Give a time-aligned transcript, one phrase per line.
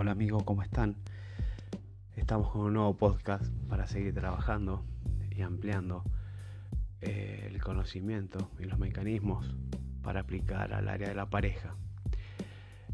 [0.00, 0.96] Hola amigos, ¿cómo están?
[2.16, 4.82] Estamos con un nuevo podcast para seguir trabajando
[5.30, 6.04] y ampliando
[7.02, 9.54] eh, el conocimiento y los mecanismos
[10.02, 11.76] para aplicar al área de la pareja.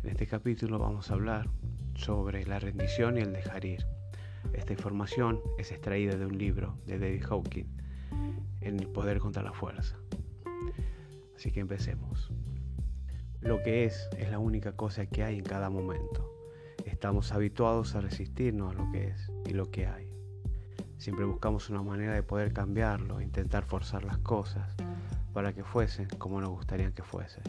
[0.03, 1.49] En este capítulo vamos a hablar
[1.95, 3.87] sobre la rendición y el dejar ir.
[4.53, 7.67] Esta información es extraída de un libro de David Hawking,
[8.63, 9.97] En el poder contra la fuerza.
[11.37, 12.33] Así que empecemos.
[13.43, 16.36] Lo que es es la única cosa que hay en cada momento.
[17.07, 20.11] Estamos habituados a resistirnos a lo que es y lo que hay.
[20.99, 24.75] Siempre buscamos una manera de poder cambiarlo, intentar forzar las cosas
[25.33, 27.45] para que fuesen como nos gustaría que fuesen.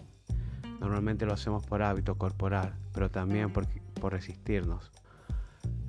[0.80, 3.66] Normalmente lo hacemos por hábito corporal, pero también por,
[4.00, 4.92] por resistirnos.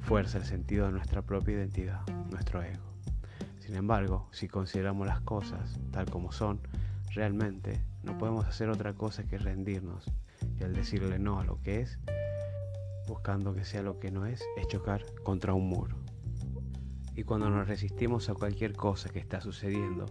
[0.00, 2.00] Fuerza el sentido de nuestra propia identidad,
[2.30, 2.94] nuestro ego.
[3.58, 6.58] Sin embargo, si consideramos las cosas tal como son,
[7.10, 10.10] realmente no podemos hacer otra cosa que rendirnos
[10.58, 11.98] y al decirle no a lo que es,
[13.08, 15.96] buscando que sea lo que no es, es chocar contra un muro.
[17.16, 20.06] Y cuando nos resistimos a cualquier cosa que está sucediendo,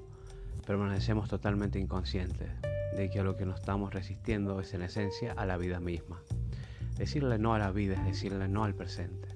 [0.66, 2.50] permanecemos totalmente inconscientes
[2.98, 6.22] de que a lo que nos estamos resistiendo es en esencia a la vida misma.
[6.98, 9.30] Decirle no a la vida es decirle no al presente.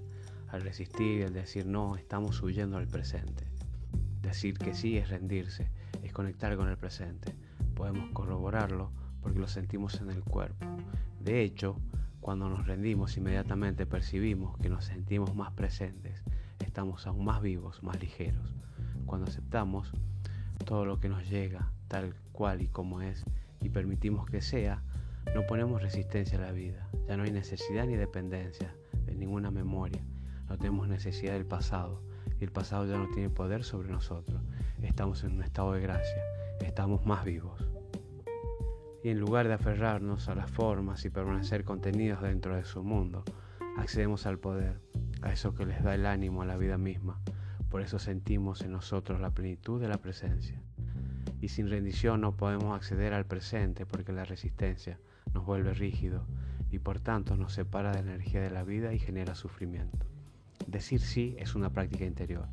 [0.50, 3.45] Al resistir y al decir no, estamos huyendo al presente.
[4.22, 5.70] Decir que sí es rendirse,
[6.04, 7.34] es conectar con el presente.
[7.76, 10.66] Podemos corroborarlo porque lo sentimos en el cuerpo.
[11.20, 11.78] De hecho,
[12.22, 16.23] cuando nos rendimos inmediatamente percibimos que nos sentimos más presentes,
[16.59, 18.53] estamos aún más vivos, más ligeros.
[19.08, 19.91] Cuando aceptamos
[20.64, 23.25] todo lo que nos llega tal cual y como es
[23.59, 24.83] y permitimos que sea,
[25.33, 26.88] no ponemos resistencia a la vida.
[27.08, 28.73] Ya no hay necesidad ni dependencia
[29.05, 30.02] de ninguna memoria.
[30.47, 32.03] No tenemos necesidad del pasado
[32.39, 34.42] y el pasado ya no tiene poder sobre nosotros.
[34.83, 36.23] Estamos en un estado de gracia.
[36.61, 37.70] Estamos más vivos
[39.04, 43.24] y en lugar de aferrarnos a las formas y permanecer contenidos dentro de su mundo,
[43.78, 44.80] accedemos al poder,
[45.22, 47.20] a eso que les da el ánimo a la vida misma.
[47.70, 50.61] Por eso sentimos en nosotros la plenitud de la presencia.
[51.40, 55.00] Y sin rendición no podemos acceder al presente porque la resistencia
[55.34, 56.26] nos vuelve rígido
[56.70, 60.06] y por tanto nos separa de la energía de la vida y genera sufrimiento.
[60.67, 62.48] Decir sí es una práctica interior,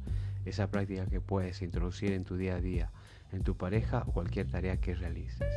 [0.44, 2.90] esa práctica que puedes introducir en tu día a día,
[3.32, 5.52] en tu pareja o cualquier tarea que realices.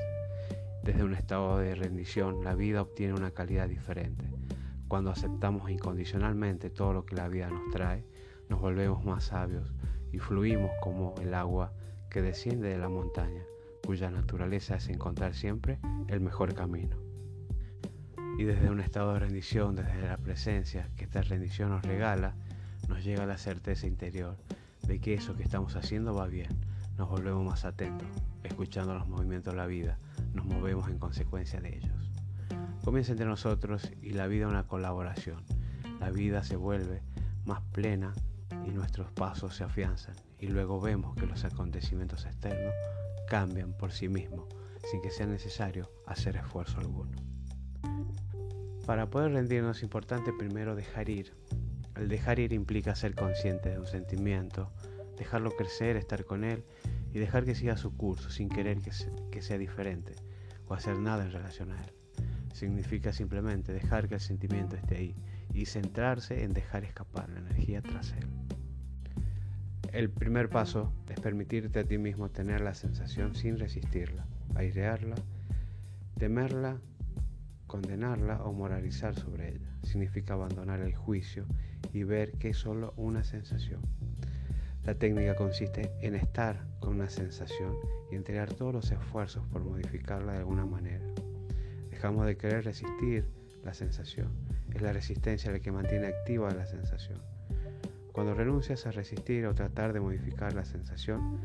[0.84, 4.26] Desde un estado de rendición, la vida obtiene una calidad diferente.
[4.88, 8.04] Cuando aceptamos incondicionalmente todo lo que la vida nos trae,
[8.50, 9.74] nos volvemos más sabios
[10.12, 11.72] y fluimos como el agua
[12.10, 13.44] que desciende de la montaña,
[13.86, 15.78] cuya naturaleza es encontrar siempre
[16.08, 16.98] el mejor camino.
[18.40, 22.34] Y desde un estado de rendición, desde la presencia que esta rendición nos regala,
[22.90, 24.36] nos llega la certeza interior
[24.88, 26.50] de que eso que estamos haciendo va bien.
[26.98, 28.08] Nos volvemos más atentos,
[28.44, 30.00] escuchando los movimientos de la vida,
[30.34, 32.12] nos movemos en consecuencia de ellos.
[32.84, 35.44] Comienza entre nosotros y la vida una colaboración.
[36.00, 37.04] La vida se vuelve
[37.46, 38.14] más plena
[38.66, 42.74] y nuestros pasos se afianzan y luego vemos que los acontecimientos externos
[43.28, 44.46] cambian por sí mismos
[44.90, 47.12] sin que sea necesario hacer esfuerzo alguno.
[48.86, 51.34] Para poder rendirnos es importante primero dejar ir.
[51.96, 54.72] El dejar ir implica ser consciente de un sentimiento,
[55.18, 56.64] dejarlo crecer, estar con él
[57.14, 60.14] y dejar que siga su curso sin querer que, sea diferente
[60.68, 61.92] o hacer nada en relación a él.
[62.54, 65.16] Significa simplemente dejar que el sentimiento esté ahí
[65.54, 68.28] y centrarse en dejar escapar la energía tras él.
[69.92, 75.16] El primer paso es permitirte a ti mismo tener la sensación sin resistirla, airearla,
[76.18, 76.80] temerla,
[77.68, 79.70] condenarla o moralizar sobre ella.
[79.84, 81.46] Significa abandonar el juicio
[81.94, 83.82] y ver que es solo una sensación.
[84.84, 87.76] La técnica consiste en estar con una sensación
[88.12, 91.06] y entregar todos los esfuerzos por modificarla de alguna manera.
[91.92, 93.28] Dejamos de querer resistir
[93.64, 94.30] la sensación.
[94.74, 97.22] Es la resistencia la que mantiene activa la sensación.
[98.12, 101.40] Cuando renuncias a resistir o tratar de modificar la sensación,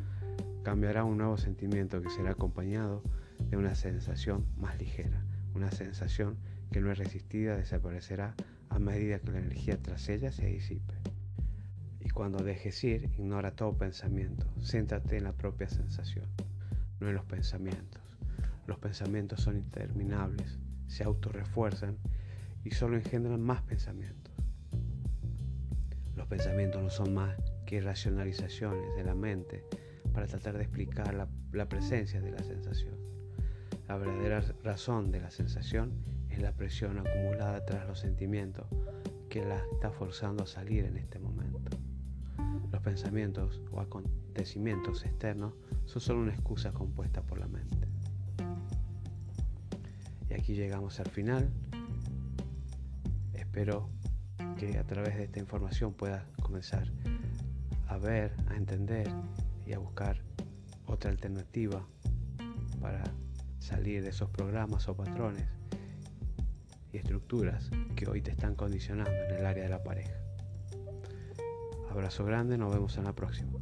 [0.63, 3.03] cambiará un nuevo sentimiento que será acompañado
[3.51, 5.23] de una sensación más ligera.
[5.55, 6.39] Una sensación
[6.73, 8.35] que no es resistida desaparecerá
[8.71, 10.95] a medida que la energía tras ella se disipe.
[12.17, 16.25] Cuando dejes ir, ignora todo pensamiento, céntrate en la propia sensación,
[16.99, 18.01] no en los pensamientos.
[18.67, 21.99] Los pensamientos son interminables, se autorrefuerzan
[22.65, 24.33] y solo engendran más pensamientos.
[26.17, 27.37] Los pensamientos no son más
[27.67, 29.67] que racionalizaciones de la mente
[30.15, 32.95] para tratar de explicar la, la presencia de la sensación.
[33.89, 35.93] La verdadera razón de la sensación
[36.31, 38.65] es la presión acumulada tras los sentimientos
[39.29, 41.56] que la está forzando a salir en este momento.
[42.87, 45.55] Pensamientos o acontecimientos externos
[45.87, 47.89] son solo una excusa compuesta por la mente.
[50.31, 51.51] Y aquí llegamos al final.
[53.35, 53.89] Espero
[54.57, 56.89] que a través de esta información puedas comenzar
[57.89, 59.09] a ver, a entender
[59.67, 60.23] y a buscar
[60.87, 61.85] otra alternativa
[62.81, 63.03] para
[63.59, 65.49] salir de esos programas o patrones
[66.93, 70.15] y estructuras que hoy te están condicionando en el área de la pareja.
[71.97, 73.53] Abrazo grande, nos vemos en la próxima.